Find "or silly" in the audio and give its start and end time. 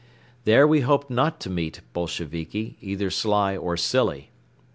3.55-4.31